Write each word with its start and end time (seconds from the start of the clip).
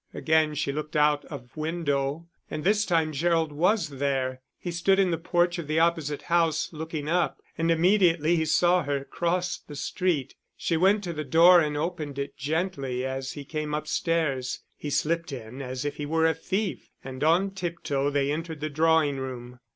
Again 0.15 0.55
she 0.55 0.71
looked 0.71 0.95
out 0.95 1.25
of 1.25 1.55
window; 1.55 2.27
and 2.49 2.63
this 2.63 2.85
time 2.87 3.13
Gerald 3.13 3.51
was 3.51 3.89
there. 3.89 4.41
He 4.57 4.71
stood 4.71 4.97
in 4.97 5.11
the 5.11 5.17
porch 5.19 5.59
of 5.59 5.67
the 5.67 5.77
opposite 5.77 6.23
house, 6.23 6.69
looking 6.73 7.07
up; 7.07 7.39
and 7.55 7.69
immediately 7.69 8.35
he 8.35 8.45
saw 8.45 8.81
her, 8.81 9.03
crossed 9.03 9.67
the 9.67 9.75
street. 9.75 10.33
She 10.57 10.75
went 10.75 11.03
to 11.03 11.13
the 11.13 11.23
door 11.23 11.61
and 11.61 11.77
opened 11.77 12.17
it 12.17 12.35
gently, 12.35 13.05
as 13.05 13.33
he 13.33 13.45
came 13.45 13.75
upstairs. 13.75 14.61
He 14.75 14.89
slipped 14.89 15.31
in 15.31 15.61
as 15.61 15.85
if 15.85 15.97
he 15.97 16.07
were 16.07 16.25
a 16.25 16.33
thief, 16.33 16.89
and 17.03 17.23
on 17.23 17.51
tiptoe 17.51 18.09
they 18.09 18.31
entered 18.31 18.59
the 18.59 18.71
drawing 18.71 19.17
room. 19.19 19.59